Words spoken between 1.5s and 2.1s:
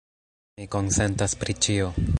ĉio.